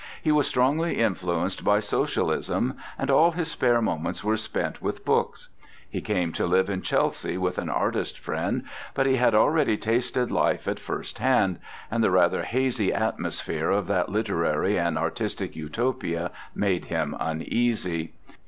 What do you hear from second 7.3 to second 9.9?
with an artist friend, but he had already